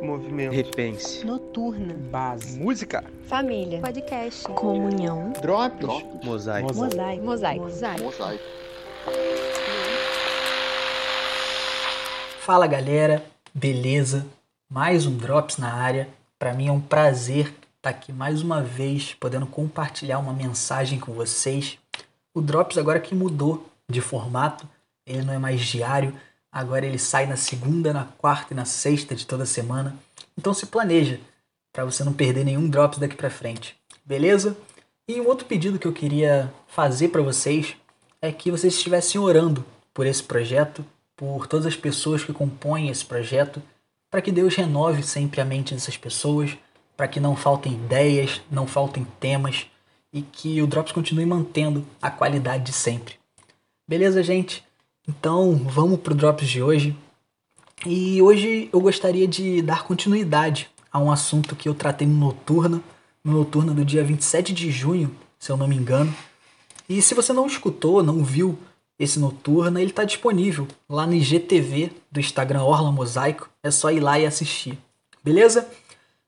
[0.00, 0.52] Movimento.
[0.52, 1.24] Repense.
[1.26, 1.94] Noturna.
[2.10, 2.58] Base.
[2.58, 3.04] Música.
[3.26, 3.80] Família.
[3.80, 4.44] Podcast.
[4.44, 5.32] Comunhão.
[5.42, 5.86] Drops.
[6.24, 6.74] Mosaico.
[6.74, 7.24] Mosaico.
[7.24, 7.64] Mosaico.
[8.04, 8.44] Mosaico.
[12.40, 13.24] Fala galera,
[13.54, 14.26] beleza?
[14.68, 16.08] Mais um Drops na área.
[16.38, 21.12] Para mim é um prazer estar aqui mais uma vez, podendo compartilhar uma mensagem com
[21.12, 21.78] vocês.
[22.34, 24.66] O Drops agora que mudou de formato,
[25.06, 26.14] ele não é mais diário,
[26.52, 29.96] agora ele sai na segunda, na quarta e na sexta de toda semana.
[30.36, 31.20] Então se planeja
[31.72, 34.56] para você não perder nenhum Drops daqui para frente, beleza?
[35.08, 37.76] E um outro pedido que eu queria fazer para vocês
[38.20, 40.84] é que vocês estivessem orando por esse projeto,
[41.16, 43.62] por todas as pessoas que compõem esse projeto,
[44.10, 46.56] para que Deus renove sempre a mente dessas pessoas,
[46.96, 49.66] para que não faltem ideias, não faltem temas
[50.12, 53.14] e que o Drops continue mantendo a qualidade de sempre.
[53.88, 54.64] Beleza, gente?
[55.10, 56.96] Então vamos pro Drops de hoje.
[57.84, 62.80] E hoje eu gostaria de dar continuidade a um assunto que eu tratei no Noturna,
[63.24, 66.14] no Noturna do dia 27 de junho, se eu não me engano.
[66.88, 68.56] E se você não escutou, não viu
[69.00, 73.50] esse Noturna, ele está disponível lá no IGTV do Instagram Orla Mosaico.
[73.64, 74.78] É só ir lá e assistir.
[75.24, 75.68] Beleza?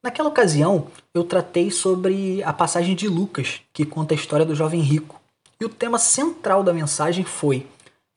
[0.00, 4.80] Naquela ocasião, eu tratei sobre a passagem de Lucas, que conta a história do jovem
[4.80, 5.20] rico.
[5.60, 7.66] E o tema central da mensagem foi: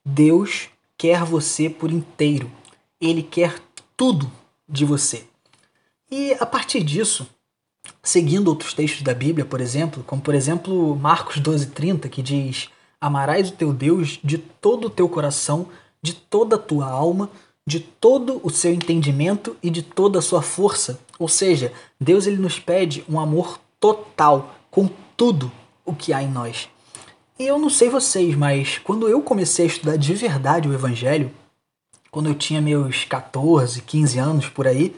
[0.04, 2.50] Deus quer você por inteiro.
[3.00, 3.60] Ele quer
[3.96, 4.30] tudo
[4.68, 5.24] de você.
[6.10, 7.26] E a partir disso,
[8.02, 12.68] seguindo outros textos da Bíblia, por exemplo, como por exemplo Marcos 12:30, que diz:
[13.00, 15.68] Amarás o teu Deus de todo o teu coração,
[16.02, 17.30] de toda a tua alma,
[17.66, 20.98] de todo o seu entendimento e de toda a sua força.
[21.18, 25.50] Ou seja, Deus ele nos pede um amor total com tudo
[25.84, 26.68] o que há em nós.
[27.42, 31.28] E eu não sei vocês, mas quando eu comecei a estudar de verdade o Evangelho,
[32.08, 34.94] quando eu tinha meus 14, 15 anos por aí,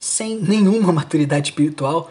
[0.00, 2.10] sem nenhuma maturidade espiritual,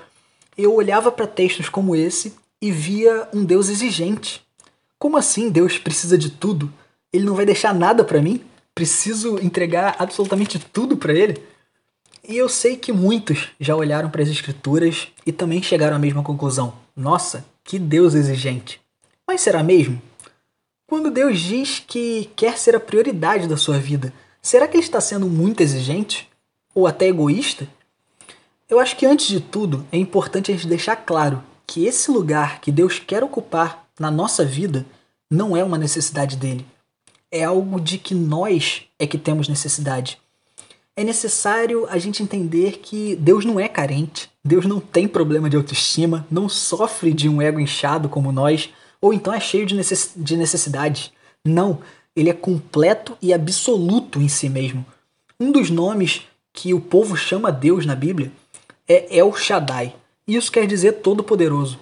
[0.55, 4.45] eu olhava para textos como esse e via um Deus exigente.
[4.99, 6.71] Como assim Deus precisa de tudo?
[7.11, 8.43] Ele não vai deixar nada para mim?
[8.75, 11.41] Preciso entregar absolutamente tudo para ele?
[12.23, 16.21] E eu sei que muitos já olharam para as escrituras e também chegaram à mesma
[16.21, 16.75] conclusão.
[16.95, 18.79] Nossa, que Deus exigente.
[19.29, 20.01] Mas será mesmo?
[20.87, 24.99] Quando Deus diz que quer ser a prioridade da sua vida, será que ele está
[24.99, 26.27] sendo muito exigente?
[26.73, 27.67] Ou até egoísta?
[28.67, 32.59] Eu acho que antes de tudo é importante a gente deixar claro que esse lugar
[32.59, 34.83] que Deus quer ocupar na nossa vida
[35.29, 36.65] não é uma necessidade dele.
[37.31, 40.19] É algo de que nós é que temos necessidade.
[40.95, 45.55] É necessário a gente entender que Deus não é carente, Deus não tem problema de
[45.55, 50.11] autoestima, não sofre de um ego inchado como nós, ou então é cheio de, necess
[50.15, 51.11] de necessidades.
[51.45, 51.79] Não,
[52.15, 54.85] ele é completo e absoluto em si mesmo.
[55.39, 56.21] Um dos nomes
[56.51, 58.31] que o povo chama Deus na Bíblia
[58.87, 59.95] é El Shaddai.
[60.27, 61.79] Isso quer dizer todo-poderoso.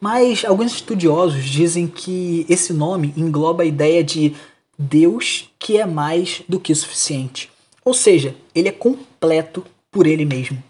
[0.00, 4.34] Mas alguns estudiosos dizem que esse nome engloba a ideia de
[4.78, 7.50] Deus que é mais do que suficiente.
[7.84, 10.62] Ou seja, ele é completo por ele mesmo.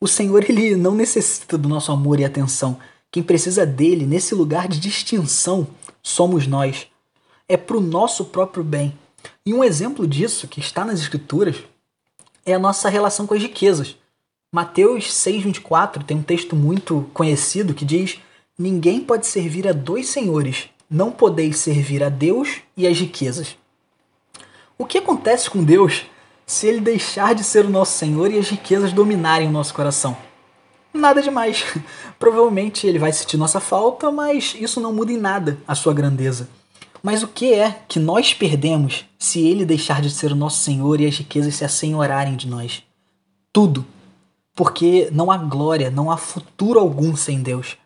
[0.00, 2.78] O Senhor ele não necessita do nosso amor e atenção.
[3.10, 5.66] Quem precisa dele nesse lugar de distinção
[6.02, 6.86] somos nós.
[7.48, 8.96] É para o nosso próprio bem.
[9.44, 11.56] E um exemplo disso que está nas Escrituras
[12.44, 13.96] é a nossa relação com as riquezas.
[14.52, 18.18] Mateus 6,24 tem um texto muito conhecido que diz:
[18.58, 23.56] Ninguém pode servir a dois senhores, não podeis servir a Deus e as riquezas.
[24.76, 26.06] O que acontece com Deus
[26.46, 30.16] se ele deixar de ser o nosso Senhor e as riquezas dominarem o nosso coração?
[30.98, 31.64] Nada demais.
[32.18, 36.48] Provavelmente ele vai sentir nossa falta, mas isso não muda em nada a sua grandeza.
[37.00, 41.00] Mas o que é que nós perdemos se ele deixar de ser o nosso Senhor
[41.00, 42.82] e as riquezas se assenhorarem de nós?
[43.52, 43.86] Tudo.
[44.54, 47.76] Porque não há glória, não há futuro algum sem Deus.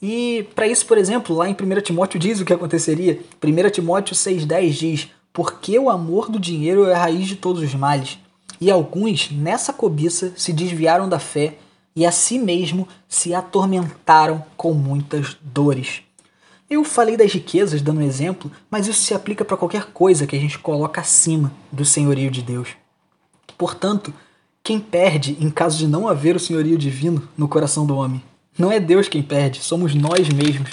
[0.00, 3.20] E para isso, por exemplo, lá em 1 Timóteo diz o que aconteceria.
[3.42, 7.74] 1 Timóteo 6,10 diz: Porque o amor do dinheiro é a raiz de todos os
[7.74, 8.18] males.
[8.60, 11.56] E alguns, nessa cobiça, se desviaram da fé
[12.00, 16.00] e a si mesmo se atormentaram com muitas dores.
[16.70, 20.34] Eu falei das riquezas dando um exemplo, mas isso se aplica para qualquer coisa que
[20.34, 22.70] a gente coloca acima do senhorio de Deus.
[23.58, 24.14] Portanto,
[24.64, 28.22] quem perde em caso de não haver o senhorio divino no coração do homem?
[28.58, 30.70] Não é Deus quem perde, somos nós mesmos.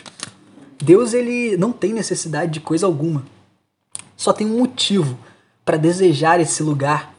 [0.81, 3.25] Deus ele não tem necessidade de coisa alguma.
[4.15, 5.19] Só tem um motivo
[5.65, 7.13] para desejar esse lugar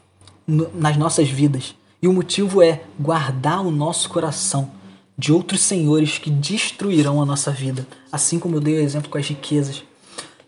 [0.47, 1.75] nas nossas vidas.
[2.01, 4.71] E o motivo é guardar o nosso coração
[5.17, 9.17] de outros senhores que destruirão a nossa vida, assim como eu dei o exemplo com
[9.17, 9.83] as riquezas.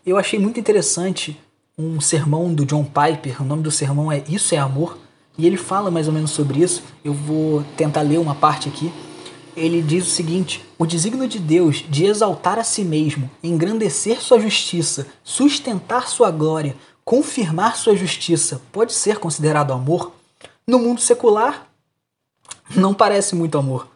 [0.04, 1.38] Eu achei muito interessante
[1.76, 4.98] um sermão do John Piper, o nome do sermão é Isso é Amor,
[5.38, 6.82] E ele fala mais ou menos sobre isso.
[7.02, 8.92] Eu vou tentar ler uma parte aqui.
[9.56, 14.38] Ele diz o seguinte: O desígnio de Deus de exaltar a si mesmo, engrandecer sua
[14.38, 20.12] justiça, sustentar sua glória, confirmar sua justiça, pode ser considerado amor?
[20.66, 21.68] No mundo secular,
[22.74, 23.88] não parece muito amor.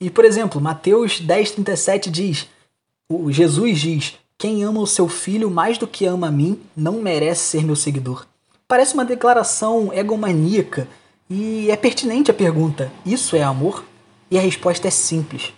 [0.00, 2.48] E, por exemplo, Mateus 10,37 diz:
[3.12, 7.02] o Jesus diz: Quem ama o seu filho mais do que ama a mim, não
[7.02, 8.24] merece ser meu seguidor.
[8.68, 10.86] Parece uma declaração egomaníaca
[11.28, 13.84] e é pertinente a pergunta: Isso é amor?
[14.30, 15.52] E a resposta é simples: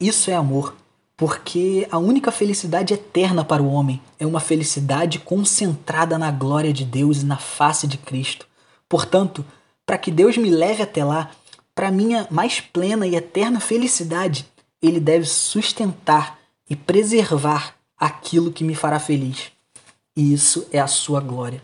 [0.00, 0.74] Isso é amor.
[1.18, 6.84] Porque a única felicidade eterna para o homem é uma felicidade concentrada na glória de
[6.84, 8.46] Deus e na face de Cristo.
[8.88, 9.44] Portanto,
[9.86, 11.30] para que Deus me leve até lá,
[11.74, 14.44] para minha mais plena e eterna felicidade,
[14.82, 16.38] ele deve sustentar
[16.68, 19.52] e preservar aquilo que me fará feliz.
[20.16, 21.62] E isso é a sua glória.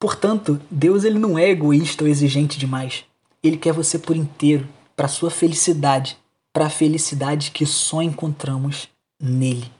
[0.00, 3.04] Portanto, Deus ele não é egoísta ou exigente demais.
[3.42, 4.66] Ele quer você por inteiro,
[4.96, 6.16] para sua felicidade,
[6.52, 8.88] para a felicidade que só encontramos
[9.20, 9.70] nele.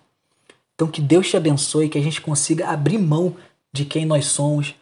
[0.75, 3.37] Então que Deus te abençoe, que a gente consiga abrir mão
[3.73, 4.75] de quem nós somos,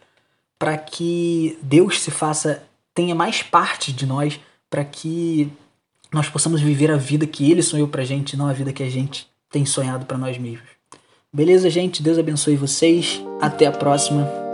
[0.59, 2.63] para que Deus se faça
[2.93, 4.39] tenha mais parte de nós
[4.69, 5.51] para que
[6.11, 8.89] nós possamos viver a vida que Ele sonhou para gente, não a vida que a
[8.89, 10.67] gente tem sonhado para nós mesmos.
[11.31, 12.01] Beleza, gente?
[12.01, 13.21] Deus abençoe vocês.
[13.39, 14.46] Até a próxima.